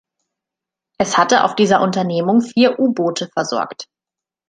[0.97, 3.85] Es hatte auf dieser Unternehmung vier U-Boote versorgt.